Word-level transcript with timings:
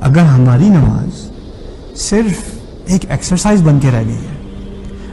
اگر 0.00 0.24
ہماری 0.24 0.68
نماز 0.68 1.22
صرف 2.00 2.42
ایک 2.86 3.04
ایکسرسائز 3.08 3.62
بن 3.62 3.78
کے 3.80 3.90
رہ 3.90 4.02
گئی 4.06 4.14
ہے، 4.14 4.34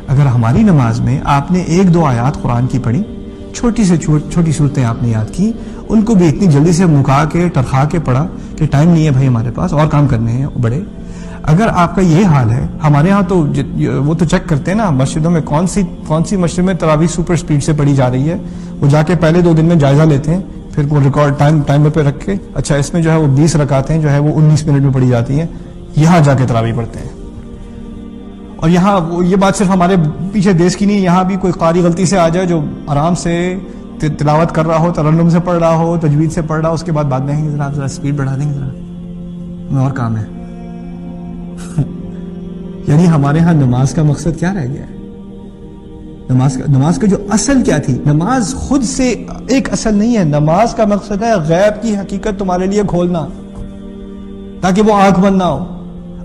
اگر 0.07 0.25
ہماری 0.25 0.63
نماز 0.63 0.99
میں 0.99 1.19
آپ 1.33 1.51
نے 1.51 1.59
ایک 1.67 1.93
دو 1.93 2.05
آیات 2.05 2.41
قرآن 2.41 2.67
کی 2.67 2.79
پڑھی، 2.79 3.01
چھوٹی 3.55 3.83
سے 3.83 3.97
چھوٹی 3.97 4.51
صورتیں 4.51 4.83
آپ 4.85 5.03
نے 5.03 5.09
یاد 5.09 5.33
کی، 5.33 5.51
ان 5.89 6.01
کو 6.01 6.15
بھی 6.15 6.27
اتنی 6.27 6.47
جلدی 6.47 6.71
سے 6.73 6.85
مکا 6.85 7.23
کے 7.31 7.47
ٹرخا 7.53 7.83
کے 7.91 7.99
پڑھا 8.05 8.25
کہ 8.57 8.65
ٹائم 8.71 8.89
نہیں 8.89 9.05
ہے 9.05 9.11
بھائی 9.11 9.27
ہمارے 9.27 9.51
پاس، 9.55 9.73
اور 9.73 9.87
کام 9.87 10.07
کرنے 10.07 10.31
ہیں 10.31 10.47
بڑے۔ 10.61 10.81
اگر 11.43 11.67
آپ 11.73 11.95
کا 11.95 12.01
یہ 12.01 12.25
حال 12.25 12.49
ہے، 12.51 12.65
ہمارے 12.83 13.11
ہاں 13.11 13.21
تو 13.27 13.45
وہ 14.05 14.13
تو 14.13 14.25
چیک 14.25 14.47
کرتے 14.49 14.71
ہیں 14.71 14.77
نا، 14.77 14.89
مسجدوں 14.91 15.31
میں 15.31 15.41
کون 15.41 15.67
سی 15.67 15.81
کون 16.07 16.23
سی 16.23 16.37
مسجد 16.37 16.63
میں 16.63 16.73
تراوی 16.73 17.07
سپر 17.07 17.35
سپیڈ 17.35 17.63
سے 17.63 17.73
پڑھی 17.73 17.95
جا 17.95 18.09
رہی 18.11 18.29
ہے؟ 18.29 18.37
وہ 18.79 18.87
جا 18.89 19.01
کے 19.03 19.15
پہلے 19.21 19.41
دو 19.41 19.53
دن 19.53 19.65
میں 19.65 19.75
جائزہ 19.75 20.03
لیتے 20.03 20.33
ہیں 20.33 20.41
پھر 20.71 20.83
وہ 20.89 20.99
ریکارڈ 21.03 21.33
ٹائم 21.37 21.61
ٹائمر 21.67 21.89
پہ 21.89 22.01
رکھ 22.01 22.25
کے 22.25 22.33
اچھا 22.53 22.75
اس 22.75 22.93
میں 22.93 23.01
جو 23.01 23.11
ہے 23.11 23.15
وہ 23.15 23.27
بیس 23.27 23.55
رکاتے 23.55 23.93
ہیں 23.93 24.01
جو 24.01 24.11
ہے 24.11 24.19
وہ 24.19 24.35
انیس 24.35 24.67
منٹ 24.67 24.81
میں 24.81 24.93
پڑھی 24.93 25.07
جاتی 25.07 25.39
ہیں۔ 25.39 25.47
یہاں 25.95 26.19
جا 26.19 26.33
کے 26.33 26.43
تراوی 26.47 26.71
پڑھتے 26.75 26.99
ہیں۔ 26.99 27.09
اور 28.55 28.69
یہاں 28.69 29.23
یہ 29.23 29.35
بات 29.35 29.55
صرف 29.55 29.69
ہمارے 29.69 29.95
پیچھے 30.31 30.53
دیش 30.53 30.77
کی 30.77 30.85
نہیں، 30.85 30.99
یہاں 30.99 31.23
بھی 31.23 31.35
کوئی 31.35 31.53
قاری 31.53 31.81
غلطی 31.81 32.05
سے 32.05 32.17
آ 32.17 32.29
جائے 32.29 32.45
جو 32.45 32.65
آرام 32.87 33.15
سے 33.15 33.55
تلاوت 33.99 34.55
کر 34.55 34.67
رہا 34.67 34.77
ہو، 34.77 34.91
ترنم 34.91 35.29
سے 35.29 35.39
پڑھ 35.39 35.59
رہا 35.59 35.75
ہو، 35.75 35.97
تجوید 36.01 36.31
سے 36.31 36.41
پڑھ 36.41 36.61
رہا 36.61 36.69
ہو، 36.69 36.73
اس 36.73 36.83
کے 36.83 36.91
بعد 36.91 37.03
بعد 37.03 37.19
میں 37.19 37.49
ذرا 37.49 37.71
ذرا 37.71 37.85
اسپیڈ 37.85 38.17
بڑھا 38.17 38.35
دیں 38.35 38.49
گے 38.49 38.53
ذرا۔ 38.53 39.81
اور 39.81 39.91
کام 39.91 40.17
ہے۔ 40.17 40.23
یعنی 42.87 43.07
ہمارے 43.07 43.39
ہاں 43.39 43.53
نماز 43.53 43.93
کا 43.93 44.03
مقصد 44.03 44.39
کیا 44.39 44.53
رہ 44.53 44.67
گیا 44.67 44.83
ہے؟ 44.83 45.00
نماز 46.33 46.57
کا 46.57 46.71
نماز 46.71 46.97
کا 46.97 47.07
جو 47.07 47.17
اصل 47.29 47.63
کیا 47.63 47.77
تھی؟ 47.77 47.97
نماز 48.05 48.55
خود 48.55 48.83
سے 48.83 49.25
ایک 49.47 49.73
اصل 49.73 49.95
نہیں 49.95 50.17
ہے۔ 50.17 50.23
نماز 50.23 50.73
کا 50.73 50.85
مقصد 50.85 51.23
ہے 51.23 51.31
غیب 51.47 51.83
کی 51.83 51.97
حقیقت 51.97 52.39
تمہارے 52.39 52.65
لیے 52.65 52.81
کھولنا، 52.87 53.27
تاکہ 54.61 54.81
وہ 54.81 54.93
آنکھ 54.93 55.19
بند 55.19 55.37
نہ 55.37 55.43
ہو۔ 55.43 55.77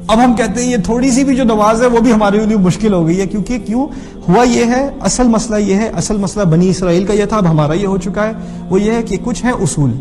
اب 0.09 0.25
ہم 0.25 0.35
کہتے 0.37 0.65
ہیں 0.65 0.71
یہ 0.71 0.77
تھوڑی 0.85 1.11
سی 1.11 1.25
بھی 1.25 1.37
جو 1.37 1.45
نماز 1.45 1.83
ہے 1.83 1.87
وہ 1.87 2.01
بھی 2.01 2.13
ہمارے 2.13 2.47
لیے 2.47 2.57
مشکل 2.57 2.93
ہو 2.93 3.07
گئی 3.07 3.21
ہے۔ 3.21 3.27
کیونکہ 3.27 3.59
کیوں؟ 3.59 3.87
ہوا 4.29 4.45
یہ 4.45 4.65
ہے، 4.65 4.91
اصل 5.01 5.27
مسئلہ 5.27 5.57
یہ 5.57 5.75
ہے، 5.75 5.89
اصل 5.89 6.17
مسئلہ 6.17 6.45
بنی 6.45 6.69
اسرائیل 6.69 7.05
کا 7.05 7.13
یہ 7.13 7.25
تھا، 7.25 7.37
اب 7.37 7.51
ہمارا 7.51 7.73
یہ 7.73 7.87
ہو 7.87 7.99
چکا 7.99 8.25
ہے۔ 8.25 8.33
وہ 8.71 8.81
یہ 8.81 8.93
ہے 8.93 9.03
کہ 9.03 9.17
کچھ 9.25 9.45
ہیں 9.45 9.53
اصول 9.53 9.93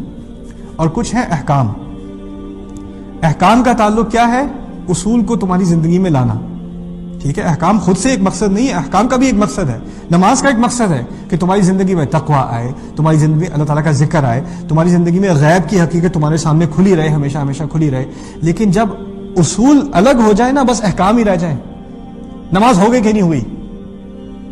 اور 0.76 0.90
کچھ 0.94 1.16
ہیں 1.16 1.26
احکام۔ 1.30 1.74
احکام 3.22 3.64
کا 3.64 3.74
تعلق 3.74 4.12
کیا 4.12 4.28
ہے؟ 4.28 4.44
اصول 4.90 5.24
کو 5.24 5.36
تمہاری 5.36 5.64
زندگی 5.64 6.00
میں 6.00 6.12
لانا۔ 6.12 6.55
ٹھیک 7.26 7.38
ہے؟ 7.38 7.44
احکام 7.44 7.80
خود 7.80 7.98
سے 7.98 8.10
ایک 8.10 8.20
مقصد 8.22 8.52
نہیں 8.52 8.68
ہے، 8.68 8.74
احکام 8.74 9.08
کا 9.08 9.16
بھی 9.16 9.26
ایک 9.26 9.36
مقصد 9.36 9.70
ہے۔ 9.70 9.78
نماز 10.12 10.42
کا 10.42 10.50
ایک 10.50 10.58
مقصد 10.60 10.92
ہے 10.92 11.04
کہ 11.30 11.38
تمہاری 11.38 11.62
زندگی 11.62 11.96
میں 11.96 12.06
تقوی 12.06 12.36
آئے، 12.50 12.72
تمہاری 12.96 13.18
زندگی 13.18 13.40
میں 13.40 13.48
اللہ 13.54 13.64
تعالیٰ 13.64 13.86
کا 13.86 13.92
ذکر 13.92 14.24
آئے، 14.24 14.42
تمہاری 14.70 14.90
زندگی 14.90 15.20
میں 15.20 15.30
غیب 15.30 15.70
کی 15.70 15.82
حقیقت 15.82 16.14
تمہارے 16.14 16.38
سامنے 16.38 16.66
کھلی 16.76 16.96
رہے، 16.96 17.10
ہمیشہ 17.10 17.38
ہمیشہ 17.38 17.64
کھلی 17.72 17.92
رہے۔ 17.92 18.06
لیکن 18.36 18.72
جب 18.72 18.88
اصول 19.38 19.90
الگ 19.94 20.10
ہو 20.10 20.32
جائے 20.32 20.52
نا، 20.52 20.64
بس 20.64 20.84
احکام 20.84 21.18
ہی 21.18 21.26
رہ 21.26 21.36
جائیں۔ 21.36 21.58
نماز 22.52 22.80
ہو 22.80 22.92
گئی 22.92 23.02
کہ 23.02 23.12
نہیں 23.12 23.22
ہوئی؟ 23.22 23.44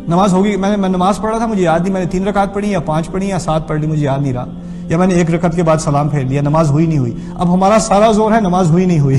نماز 0.08 0.32
ہوگی، 0.32 0.56
میں 0.56 0.76
نے 0.76 0.88
نماز 0.88 1.18
پڑھا 1.18 1.38
تھا، 1.38 1.46
مجھے 1.46 1.62
یاد 1.62 1.80
نہیں، 1.80 1.92
میں 1.92 2.00
نے 2.00 2.06
تین 2.06 2.28
رکعت 2.28 2.54
پڑھی 2.54 2.70
یا 2.70 2.80
پانچ 2.80 3.10
پڑھی 3.10 3.28
یا 3.28 3.38
سات 3.38 3.68
پڑھ 3.68 3.80
لی 3.80 3.86
مجھے 3.86 4.04
یاد 4.04 4.18
نہیں 4.18 4.32
رہا۔ 4.32 4.46
یا 4.88 4.98
میں 4.98 5.06
نے 5.06 5.14
ایک 5.14 5.30
رکعت 5.30 5.56
کے 5.56 5.62
بعد 5.62 5.76
سلام 5.76 6.08
پھیر 6.08 6.24
لیا، 6.24 6.42
نماز 6.42 6.70
ہوئی 6.70 6.86
نہیں 6.86 6.98
ہوئی۔ 6.98 7.16
اب 7.34 7.54
ہمارا 7.54 7.78
سارا 7.78 8.12
زور 8.12 8.32
ہے، 8.32 8.40
نماز 8.40 8.70
ہوئی 8.70 8.84
نہیں 8.84 9.00
ہوئی۔ 9.00 9.18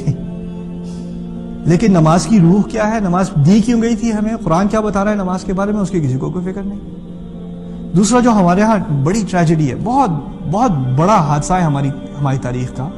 لیکن 1.66 1.92
نماز 1.92 2.26
کی 2.26 2.40
روح 2.40 2.62
کیا 2.62 2.92
ہے؟ 2.92 3.00
نماز 3.00 3.32
دی 3.46 3.62
کیوں 3.62 3.82
گئی 3.82 3.96
تھی 3.96 4.14
ہمیں؟ 4.14 4.36
قرآن 4.44 4.68
کیا 4.68 4.80
بتا 4.80 5.04
رہا 5.04 5.12
ہے 5.12 5.16
نماز 5.16 5.44
کے 5.44 5.54
بارے 5.54 5.72
میں؟ 5.72 5.82
اس 5.82 5.90
کی 5.90 6.00
کسی 6.00 6.18
کو 6.18 6.30
کوئی 6.30 6.54
فکر 6.54 6.62
نہیں۔ 6.64 6.80
دوسرا 7.96 8.20
جو 8.20 8.32
ہمارے 8.32 8.62
ہاں 8.62 8.94
بڑی 9.04 9.24
ٹریجڈی 9.30 9.70
ہے، 9.70 9.76
بہت 9.84 10.10
بہت 10.52 10.72
بڑا 10.72 11.16
حادثہ 11.16 11.54
ہے 11.54 11.62
ہماری 11.62 11.90
ہماری 11.90 12.38
تاریخ 12.38 12.78
کا۔ 12.78 12.90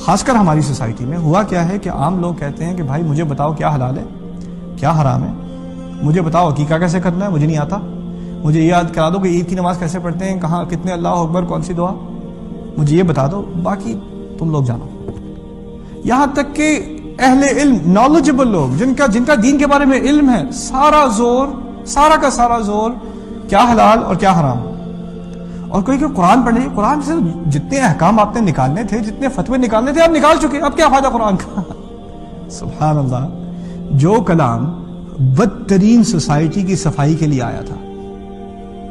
خاص 0.00 0.24
کر 0.24 0.34
ہماری 0.34 0.60
سوسائٹی 0.60 1.04
میں 1.04 1.18
ہوا 1.18 1.42
کیا 1.42 1.68
ہے 1.68 1.78
کہ 1.78 1.90
عام 1.90 2.20
لوگ 2.20 2.34
کہتے 2.34 2.64
ہیں 2.64 2.76
کہ 2.76 2.82
بھائی 2.82 3.02
مجھے 3.02 3.24
بتاؤ 3.24 3.52
کیا 3.52 3.74
حلال 3.74 3.98
ہے، 3.98 4.04
کیا 4.76 4.92
حرام 5.02 5.22
ہے۔ 5.22 5.32
مجھے 6.02 6.20
بتاؤ 6.20 6.50
عقیقہ 6.50 6.74
کیسے 6.74 7.00
کرنا 7.00 7.24
ہے، 7.24 7.30
مجھے 7.30 7.46
نہیں 7.46 7.58
آتا۔ 7.58 7.78
مجھے 8.44 8.60
یہ 8.60 8.66
یاد 8.66 8.94
کرا 8.94 9.08
دو 9.08 9.18
کہ 9.18 9.28
عید 9.28 9.48
کی 9.48 9.54
نماز 9.54 9.78
کیسے 9.78 9.98
پڑھتے 9.98 10.24
ہیں، 10.24 10.40
کہاں 10.40 10.64
کتنے 10.64 10.92
اللہ 10.92 11.08
اکبر، 11.08 11.44
کون 11.44 11.62
سی 11.62 11.72
دعا۔ 11.72 11.92
مجھے 12.78 12.96
یہ 12.96 13.02
بتا 13.02 13.26
دو، 13.30 13.44
باقی 13.62 13.98
تم 14.38 14.50
لوگ 14.50 14.64
جانو۔ 14.64 15.10
یہاں 16.04 16.26
تک 16.34 16.56
کہ 16.56 16.93
اہل 17.18 17.42
علم 17.42 17.76
نالجبل 17.86 18.48
لوگ، 18.48 18.76
جن 18.76 18.94
کا 18.94 19.06
جن 19.06 19.24
کا 19.24 19.34
دین 19.42 19.58
کے 19.58 19.66
بارے 19.66 19.84
میں 19.84 20.00
علم 20.00 20.30
ہے، 20.30 20.42
سارا 20.52 21.06
زور، 21.06 21.48
سارا 21.86 22.16
کا 22.16 22.30
سارا 22.30 22.58
زور، 22.58 22.90
کیا 23.48 23.64
حلال 23.72 24.04
اور 24.04 24.14
کیا 24.14 24.32
حرام؟ 24.32 24.58
اور 25.68 25.82
کوئی 25.82 25.98
کہ 25.98 26.06
قرآن 26.14 26.42
پڑھنے، 26.42 26.68
قرآن 26.74 27.02
سے 27.02 27.12
جتنے 27.50 27.78
احکام 27.78 28.20
آپ 28.20 28.34
نے 28.34 28.40
نکالنے 28.40 28.84
تھے، 28.84 28.98
جتنے 28.98 29.28
فتوے 29.28 29.58
نکالنے 29.58 29.92
تھے، 29.92 30.00
آپ 30.00 30.10
نکال 30.10 30.36
چکے، 30.42 30.58
اب 30.58 30.76
کیا 30.76 30.88
فائدہ 30.88 31.08
قرآن 31.08 31.36
کا؟ 31.36 31.60
سبحان 32.50 32.98
اللہ، 32.98 33.28
جو 33.90 34.14
کلام 34.14 34.66
بدترین 35.18 36.04
سوسائٹی 36.04 36.62
کی 36.62 36.76
صفائی 36.76 37.14
کے 37.14 37.26
لیے 37.26 37.42
آیا 37.42 37.60
تھا۔ 37.60 37.74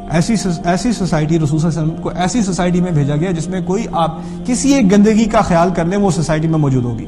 ایسی 0.10 0.36
ایسی 0.66 0.92
سوسائٹی 0.92 1.40
رسول 1.40 1.60
صلی 1.60 1.70
اللہ 1.70 1.80
علیہ 1.80 1.92
وسلم 1.92 2.04
کو 2.04 2.10
ایسی 2.10 2.42
سوسائٹی 2.42 2.82
میں 2.82 2.92
بھیجا 2.92 3.16
گیا 3.16 3.32
جس 3.32 3.48
میں 3.48 3.62
کوئی 3.62 3.86
آپ 3.92 4.18
کسی 4.46 4.74
ایک 4.74 4.92
گندگی 4.92 5.26
کا 5.26 5.42
خیال 5.42 5.70
کر 5.76 5.86
لیں، 5.86 5.98
وہ 5.98 6.12
سوسائٹی 6.12 6.48
میں 6.48 6.60
موجود 6.60 6.86
ہوگی۔ 6.86 7.06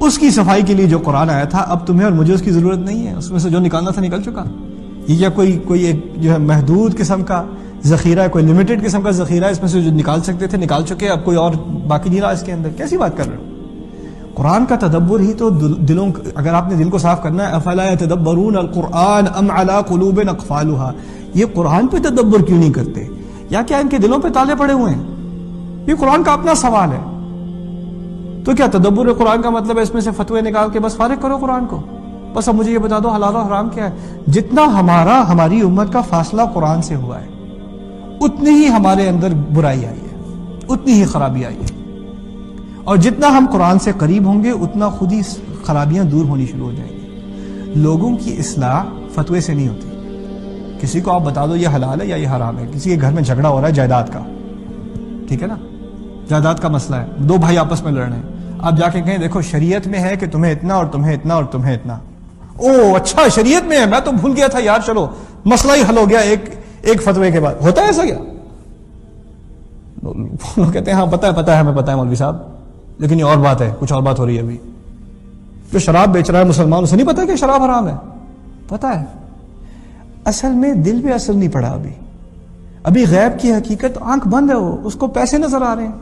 اس 0.00 0.18
کی 0.18 0.30
صفائی 0.30 0.62
کے 0.62 0.74
لیے 0.74 0.86
جو 0.86 0.98
قرآن 0.98 1.30
آیا 1.30 1.44
تھا، 1.44 1.58
اب 1.58 1.86
تمہیں 1.86 2.04
اور 2.04 2.12
مجھے 2.12 2.34
اس 2.34 2.42
کی 2.42 2.50
ضرورت 2.50 2.78
نہیں 2.78 3.06
ہے۔ 3.06 3.14
اس 3.14 3.30
میں 3.30 3.38
سے 3.38 3.50
جو 3.50 3.58
نکالنا 3.58 3.90
تھا 3.90 4.02
نکل 4.02 4.22
چکا۔ 4.22 4.44
یہ 5.06 5.18
کیا 5.18 5.28
کوئی 5.28 5.58
کوئی 5.64 5.82
ایک 5.82 6.22
جو 6.22 6.32
ہے 6.32 6.38
محدود 6.38 6.98
قسم 6.98 7.22
کا 7.22 7.44
ذخیرہ 7.84 8.20
ہے 8.20 8.28
کوئی 8.28 8.44
لمیٹڈ 8.44 8.84
قسم 8.84 9.02
کا 9.02 9.10
ذخیرہ 9.10 9.44
ہے 9.44 9.50
اس 9.50 9.60
میں 9.60 9.68
سے 9.68 9.82
جو 9.82 9.90
نکال 9.90 10.22
سکتے 10.22 10.46
تھے، 10.46 10.58
نکال 10.58 10.82
چکے۔ 10.84 11.08
اب 11.08 11.24
کوئی 11.24 11.36
اور 11.36 11.52
باقی 11.86 12.10
نہیں 12.10 12.20
رہا 12.20 12.30
اس 12.30 12.42
کے 12.42 12.52
اندر۔ 12.52 12.68
کیسی 12.76 12.96
بات 12.96 13.16
کر 13.16 13.28
رہے 13.28 13.36
ہو؟ 13.36 13.42
قرآن 14.34 14.66
کا 14.66 14.76
تدبر 14.76 15.20
ہی 15.20 15.32
تو 15.32 15.50
دلوں 15.74 16.12
اگر 16.34 16.54
آپ 16.54 16.68
نے 16.68 16.84
دل 16.84 16.90
کو 16.90 16.98
صاف 16.98 17.22
کرنا 17.22 17.48
ہے، 17.48 17.52
افلا 17.52 17.94
تدبرون 17.98 18.56
القرآن 18.56 19.24
ام 19.36 19.50
علی 19.50 19.72
قلوب 19.88 20.20
اقفالها؟ 20.28 20.90
یہ 21.34 21.44
قرآن 21.54 21.86
پہ 21.86 21.96
تدبر 21.96 22.42
کیوں 22.42 22.58
نہیں 22.58 22.72
کرتے؟ 22.72 23.04
یا 23.50 23.62
کیا 23.62 23.78
ان 23.78 23.88
کے 23.88 23.98
دلوں 23.98 24.18
پہ 24.18 24.28
تالے 24.28 24.54
پڑے 24.58 24.72
ہوئے 24.72 24.94
ہیں؟ 24.94 25.02
یہ 25.86 25.94
قرآن 25.94 26.22
کا 26.22 26.32
اپنا 26.32 26.54
سوال 26.54 26.88
ہے۔ 26.92 27.17
تو 28.48 28.54
کیا 28.54 28.66
تدبر 28.66 29.12
قرآن 29.12 29.42
کا 29.42 29.50
مطلب 29.50 29.76
ہے 29.76 29.82
اس 29.82 29.94
میں 29.94 30.00
سے 30.00 30.10
فتوے 30.16 30.40
نکال 30.40 30.70
کے 30.70 30.80
بس 30.80 30.96
فارغ 30.96 31.14
کرو 31.20 31.36
قرآن 31.36 31.66
کو؟ 31.66 31.82
بس 32.34 32.48
اب 32.48 32.54
مجھے 32.54 32.72
یہ 32.72 32.78
بتا 32.78 32.98
دو، 33.02 33.08
حلال 33.08 33.36
و 33.36 33.38
حرام 33.38 33.68
کیا 33.68 33.90
ہے؟ 33.90 34.20
جتنا 34.26 34.62
ہمارا، 34.62 35.24
ہماری 35.28 35.60
امت 35.60 35.92
کا 35.92 36.00
فاصلہ 36.00 36.42
قرآن 36.54 36.82
سے 36.82 36.94
ہوا 36.94 37.20
ہے، 37.20 37.26
اتنی 38.20 38.50
ہی 38.50 38.68
ہمارے 38.68 39.08
اندر 39.08 39.28
برائی 39.54 39.86
آئی 39.86 40.00
ہے، 40.00 40.16
اتنی 40.68 40.92
ہی 40.92 41.04
خرابی 41.04 41.44
آئی 41.44 41.56
ہے۔ 41.56 41.96
اور 42.84 42.96
جتنا 42.96 43.28
ہم 43.28 43.46
قرآن 43.52 43.78
سے 43.78 43.92
قریب 43.98 44.26
ہوں 44.26 44.44
گے، 44.44 44.50
اتنا 44.50 44.88
خود 44.88 45.12
ہی 45.12 45.20
خرابیاں 45.64 46.04
دور 46.04 46.24
ہونی 46.24 46.46
شروع 46.46 46.66
ہو 46.66 46.72
جائیں 46.72 46.92
گی۔ 46.92 47.06
لوگوں 47.74 48.16
کی 48.16 48.36
اصلاح 48.38 48.84
فتوے 49.14 49.40
سے 49.40 49.54
نہیں 49.54 49.68
ہوتی۔ 49.68 49.88
کسی 50.80 51.00
کو 51.00 51.12
آپ 51.12 51.22
بتا 51.24 51.46
دو 51.46 51.56
یہ 51.56 51.68
حلال 51.68 52.00
ہے 52.00 52.06
یا 52.06 52.16
یہ 52.16 52.28
حرام 52.28 52.58
ہے، 52.58 52.66
کسی 52.72 52.90
کے 52.90 53.00
گھر 53.00 53.12
میں 53.12 53.22
جھگڑا 53.22 53.48
ہو 53.48 53.60
رہا 53.60 53.68
ہے 53.68 53.72
جائیداد 53.72 54.04
کا۔ 54.12 54.20
ٹھیک 55.28 55.42
ہے 55.42 55.46
نا؟ 55.46 55.56
جائیداد 56.28 56.54
کا 56.54 56.68
مسئلہ 56.68 56.96
ہے۔ 56.96 57.06
دو 57.18 57.36
بھائی 57.36 57.58
آپس 57.58 57.82
میں 57.82 57.92
لڑ 57.92 58.02
رہے 58.02 58.16
ہیں۔ 58.16 58.37
آپ 58.60 58.76
جا 58.76 58.88
کے 58.88 59.00
کہیں 59.00 59.18
دیکھو 59.18 59.40
شریعت 59.40 59.86
میں 59.86 59.98
ہے 59.98 60.16
کہ 60.16 60.26
تمہیں 60.26 60.52
اتنا 60.52 60.74
اور 60.74 60.86
تمہیں 60.86 61.14
اتنا 61.14 61.34
اور 61.34 61.44
تمہیں 61.44 61.74
اتنا۔ 61.74 61.98
او 62.56 62.96
اچھا 62.96 63.28
شریعت 63.28 63.62
میں 63.62 63.80
ہے، 63.80 63.86
میں 63.86 64.00
تو 64.04 64.12
بھول 64.12 64.32
گیا 64.36 64.46
تھا، 64.46 64.58
یار 64.62 64.78
چلو، 64.86 65.06
مسئلہ 65.44 65.72
ہی 65.72 65.82
حل 65.88 65.96
ہو 65.96 66.10
گیا 66.10 66.18
ایک 66.18 66.44
ایک 66.82 67.02
فتوے 67.02 67.30
کے 67.30 67.40
بعد۔ 67.40 67.54
ہوتا 67.62 67.82
ہے 67.82 67.86
ایسا 67.86 68.04
کیا؟ 68.04 68.18
لوگ 70.02 70.72
کہتے 70.72 70.90
ہیں 70.90 70.98
ہاں 70.98 71.06
پتا 71.06 71.26
ہے 71.26 71.32
پتا 71.32 71.54
ہے، 71.54 71.58
ہمیں 71.58 71.76
پتا 71.76 71.92
ہے، 71.92 71.96
مولوی 71.96 72.14
صاحب۔ 72.14 72.36
لیکن 72.98 73.18
یہ 73.18 73.24
اور 73.24 73.36
بات 73.36 73.60
ہے، 73.60 73.74
کچھ 73.78 73.92
اور 73.92 74.02
بات 74.02 74.18
ہو 74.18 74.26
رہی 74.26 74.36
ہے 74.36 74.42
ابھی۔ 74.42 74.56
جو 75.72 75.78
شراب 75.78 76.08
بیچ 76.08 76.30
رہا 76.30 76.38
ہے 76.38 76.44
مسلمان، 76.44 76.82
اسے 76.82 76.96
نہیں 76.96 77.06
پتا 77.06 77.24
کہ 77.24 77.36
شراب 77.36 77.62
حرام 77.62 77.88
ہے؟ 77.88 77.94
پتا 78.68 79.00
ہے۔ 79.00 79.04
اصل 80.24 80.52
میں 80.52 80.72
دل 80.72 81.00
پہ 81.04 81.12
اثر 81.12 81.32
نہیں 81.32 81.48
پڑا 81.48 81.70
ابھی۔ 81.70 81.90
ابھی 82.82 83.04
غیب 83.10 83.40
کی 83.40 83.52
حقیقت 83.52 83.98
آنکھ 84.00 84.28
بند 84.28 84.50
ہے، 84.50 84.54
وہ، 84.54 84.76
اس 84.84 84.94
کو 84.94 85.06
پیسے 85.06 85.38
نظر 85.38 85.62
آ 85.62 85.76
رہے 85.76 85.84
ہیں۔ 85.84 85.92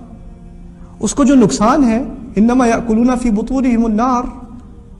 اس 1.00 1.14
کو 1.14 1.24
جو 1.24 1.34
نقصان 1.34 1.84
ہے 1.84 2.04
انما 2.36 2.66
یاکلون 2.66 3.10
فی 3.22 3.30
بطورہم 3.30 3.84
النار۔ 3.84 4.22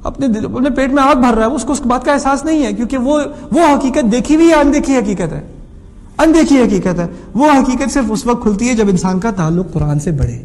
اپنے 0.03 0.27
اپنے 0.27 0.71
پیٹ 0.71 0.93
میں 0.93 1.03
آگ 1.03 1.15
بھر 1.15 1.35
رہا 1.35 1.47
ہے 1.47 1.51
اس 1.51 1.65
کو 1.65 1.73
اس 1.73 1.81
بات 1.81 2.05
کا 2.05 2.13
احساس 2.13 2.45
نہیں 2.45 2.67
ہے، 2.67 2.73
کیونکہ 2.73 2.97
وہ 2.97 3.21
وہ 3.53 3.61
حقیقت 3.61 4.13
دیکھی 4.13 4.35
ہوئی 4.35 4.49
ہے، 4.49 4.55
اندیکھی 4.55 4.97
حقیقت 4.97 5.33
ہے۔ 5.33 5.41
اندیکھی 6.19 6.59
حقیقت 6.63 7.01
ہے۔ 7.01 7.07
وہ 7.35 7.47
حقیقت 7.47 7.91
صرف 7.91 8.05
اس 8.09 8.27
وقت 8.27 8.43
کھلتی 8.43 8.69
ہے 8.69 8.75
جب 8.75 8.87
انسان 8.89 9.21
کا 9.21 9.31
تعلق 9.31 9.73
قرآن 9.73 9.99
سے 9.99 10.13
بڑھے۔ 10.13 10.43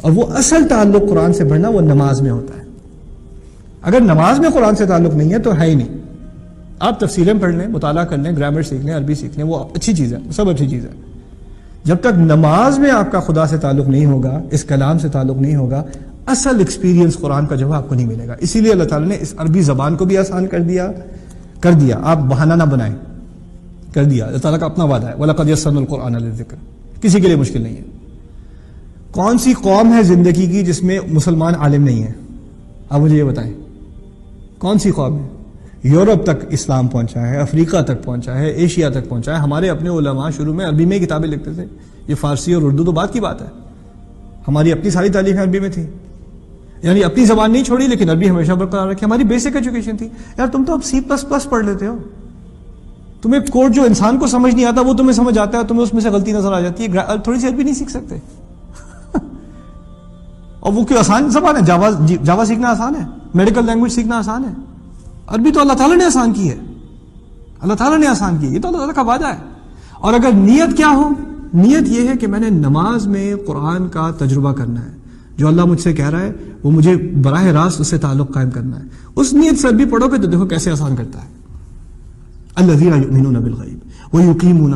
اور 0.00 0.12
وہ 0.12 0.22
اصل 0.22 0.68
تعلق 0.68 1.10
قرآن 1.10 1.32
سے 1.32 1.44
بڑھنا 1.44 1.68
وہ 1.68 1.80
نماز 1.80 2.20
میں 2.20 2.30
ہوتا 2.30 2.60
ہے۔ 2.60 2.64
اگر 3.82 4.00
نماز 4.00 4.40
میں 4.40 4.50
قرآن 4.50 4.76
سے 4.76 4.86
تعلق 4.86 5.14
نہیں 5.14 5.32
ہے 5.32 5.38
تو 5.38 5.60
ہے 5.60 5.70
ہی 5.70 5.74
نہیں۔ 5.74 5.88
آپ 6.78 7.00
تفصیلیں 7.00 7.34
پڑھ 7.40 7.54
لیں، 7.54 7.68
مطالعہ 7.68 8.04
کر 8.04 8.16
لیں، 8.16 8.36
گرامر 8.36 8.62
سیکھ 8.62 8.86
لیں، 8.86 8.94
عربی 8.94 9.14
سیکھ 9.14 9.38
لیں، 9.38 9.46
وہ 9.46 9.64
اچھی 9.74 9.94
چیز 9.94 10.12
ہے، 10.12 10.18
سب 10.32 10.48
اچھی 10.48 10.68
چیز 10.68 10.84
ہے۔ 10.84 11.15
جب 11.86 11.96
تک 12.00 12.18
نماز 12.18 12.78
میں 12.78 12.90
آپ 12.90 13.12
کا 13.12 13.20
خدا 13.20 13.46
سے 13.46 13.58
تعلق 13.58 13.88
نہیں 13.88 14.06
ہوگا، 14.06 14.42
اس 14.50 14.64
کلام 14.64 14.98
سے 14.98 15.08
تعلق 15.08 15.36
نہیں 15.36 15.56
ہوگا، 15.56 15.84
اصل 16.26 16.58
ایکسپیرینس 16.58 17.16
قرآن 17.16 17.46
کا 17.46 17.54
جو 17.54 17.72
آپ 17.72 17.88
کو 17.88 17.94
نہیں 17.94 18.06
ملے 18.06 18.28
گا۔ 18.28 18.34
اسی 18.40 18.60
لیے 18.60 18.72
اللہ 18.72 18.84
تعالیٰ 18.84 19.08
نے 19.08 19.16
اس 19.20 19.34
عربی 19.36 19.60
زبان 19.60 19.96
کو 19.96 20.04
بھی 20.04 20.18
آسان 20.18 20.46
کر 20.46 20.60
دیا 20.60 20.92
کر 21.60 21.72
دیا۔ 21.72 21.96
آپ 22.02 22.18
بہانہ 22.18 22.54
نہ 22.54 22.62
بنائیں، 22.62 22.94
کر 23.94 24.04
دیا۔ 24.04 24.26
اللہ 24.26 24.38
تعالیٰ 24.38 24.60
کا 24.60 24.66
اپنا 24.66 24.84
وعدہ 24.84 25.06
ہے۔ 25.06 25.14
وَلَقَدْ 25.14 25.50
يَسَّرْنَا 25.50 25.80
الْقُرْآنَ 25.80 26.18
لِلذِّكْرِ۔ 26.18 26.58
کسی 27.02 27.20
کے 27.20 27.26
لیے 27.26 27.36
مشکل 27.36 27.62
نہیں 27.62 27.76
ہے۔ 27.76 27.82
کون 29.10 29.38
سی 29.38 29.52
قوم 29.52 29.92
ہے 29.92 30.02
زندگی 30.02 30.46
کی 30.46 30.62
جس 30.62 30.82
میں 30.82 30.98
مسلمان 31.08 31.54
عالم 31.54 31.84
نہیں 31.84 32.02
ہے؟ 32.02 32.12
آپ 32.90 33.00
مجھے 33.00 33.16
یہ 33.16 33.24
بتائیں، 33.24 33.52
کون 34.58 34.78
سی 34.78 34.90
قوم 34.90 35.18
ہے؟ 35.18 35.35
یورپ 35.86 36.24
تک 36.24 36.44
اسلام 36.50 36.88
پہنچا 36.88 37.28
ہے، 37.28 37.40
افریقہ 37.40 37.82
تک 37.82 38.04
پہنچا 38.04 38.38
ہے، 38.38 38.50
ایشیا 38.50 38.88
تک 38.88 39.08
پہنچا 39.08 39.32
ہے، 39.32 39.36
ہمارے 39.36 39.70
اپنے 39.70 39.88
علماء 39.88 40.30
شروع 40.30 40.54
میں 40.54 40.66
عربی 40.66 40.84
میں 40.84 40.98
کتابیں 40.98 41.28
لکھتے 41.28 41.52
تھے۔ 41.52 41.64
یہ 42.08 42.14
فارسی 42.14 42.52
اور 42.52 42.62
اردو 42.62 42.84
تو 42.84 42.92
بات 42.92 43.12
کی 43.12 43.20
بات 43.20 43.42
ہے۔ 43.42 43.46
ہماری 44.48 44.72
اپنی 44.72 44.90
ساری 44.90 45.08
تعلیمیں 45.08 45.42
عربی 45.42 45.60
میں 45.60 45.68
تھی 45.68 45.86
یعنی 46.82 47.04
اپنی 47.04 47.24
زبان 47.24 47.52
نہیں 47.52 47.64
چھوڑی، 47.64 47.86
لیکن 47.86 48.10
عربی 48.10 48.30
ہمیشہ 48.30 48.52
برقرار 48.52 48.88
رکھی۔ 48.88 49.06
ہماری 49.06 49.24
بیسک 49.24 49.56
ایجوکیشن 49.56 49.96
تھی۔ 49.96 50.08
یار 50.38 50.46
تم 50.46 50.64
تو 50.64 50.72
اب 50.72 50.84
سی 50.84 51.00
پلس 51.00 51.28
پلس 51.28 51.50
پڑھ 51.50 51.64
لیتے 51.64 51.86
ہو۔ 51.86 51.96
تمہیں 53.22 53.40
کوڈ 53.52 53.74
جو 53.74 53.82
انسان 53.82 54.18
کو 54.18 54.26
سمجھ 54.26 54.54
نہیں 54.54 54.64
آتا، 54.64 54.80
وہ 54.80 54.94
تمہیں 54.94 55.12
سمجھ 55.12 55.38
آتا 55.38 55.58
ہے، 55.58 55.64
تمہیں 55.64 55.82
اس 55.82 55.94
میں 55.94 56.02
سے 56.02 56.10
غلطی 56.10 56.32
نظر 56.32 56.52
آ 56.52 56.60
جاتی 56.60 56.86
ہے۔ 56.86 56.98
تھوڑی 57.24 57.40
سی 57.40 57.46
عربی 57.46 57.62
نہیں 57.62 57.74
سیکھ 57.74 57.90
سکتے۔ 57.90 58.18
اور 60.60 60.72
وہ 60.72 60.84
کیوں 60.84 60.98
آسان 60.98 61.30
زبان 61.30 61.56
ہے؟ 61.56 61.60
جاوا 61.66 61.90
جاوا 62.24 62.44
سیکھنا 62.44 62.68
آسان 62.68 62.94
ہے۔ 62.94 63.06
میڈیکل 63.34 63.66
لینگویج 63.66 63.92
سیکھنا 63.92 64.18
آسان 64.18 64.44
ہے۔ 64.44 64.65
عربی 65.26 65.50
تو 65.50 65.60
اللہ 65.60 65.72
تعالیٰ 65.72 65.96
نے 65.96 66.04
آسان 66.04 66.32
کی 66.32 66.50
ہے۔ 66.50 66.58
اللہ 67.60 67.74
تعالیٰ 67.74 67.98
نے 67.98 68.06
آسان 68.06 68.36
کی 68.40 68.46
یہ 68.46 68.60
تو 68.60 68.68
اللہ 68.68 68.78
تعالیٰ 68.78 68.94
کا 68.94 69.02
وعدہ 69.02 69.26
ہے۔ 69.26 69.38
اور 69.94 70.14
اگر 70.14 70.30
نیت 70.34 70.76
کیا 70.76 70.88
ہو؟ 70.88 71.08
نیت 71.54 71.88
یہ 71.88 72.08
ہے 72.08 72.16
کہ 72.16 72.26
میں 72.26 72.40
نے 72.40 72.50
نماز 72.50 73.06
میں 73.06 73.34
قرآن 73.46 73.88
کا 73.88 74.10
تجربہ 74.18 74.52
کرنا 74.52 74.84
ہے۔ 74.84 74.96
جو 75.36 75.48
اللہ 75.48 75.64
مجھ 75.64 75.80
سے 75.80 75.92
کہہ 75.92 76.10
رہا 76.10 76.20
ہے، 76.20 76.32
وہ 76.62 76.70
مجھے 76.70 76.96
براہ 77.22 77.44
راست 77.44 77.80
اس 77.80 77.86
سے 77.86 77.98
تعلق 77.98 78.32
قائم 78.32 78.50
کرنا 78.50 78.78
ہے۔ 78.78 78.84
اس 79.16 79.32
نیت 79.32 79.58
سے 79.58 79.68
عربی 79.68 79.84
پڑھو 79.84 80.06
گے 80.06 80.16
تو 80.16 80.26
دیکھو 80.26 80.46
کیسے 80.46 80.70
آسان 80.70 80.96
کرتا 80.96 81.22
ہے۔ 81.22 81.28
اللہ 82.54 83.38
بالغیب 83.38 83.78
وہ 84.12 84.22
یقین 84.22 84.72